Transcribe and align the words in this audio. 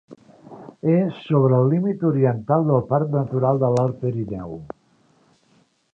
És 0.93 1.19
sobre 1.25 1.59
el 1.65 1.69
límit 1.73 2.07
oriental 2.11 2.65
del 2.71 2.83
Parc 2.95 3.15
Natural 3.19 3.61
de 3.65 3.73
l'Alt 3.77 4.03
Pirineu. 4.07 4.57